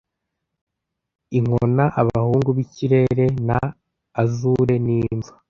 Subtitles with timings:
[1.37, 3.59] inkona abahungu b'ikirere na
[4.21, 5.33] azure ni imva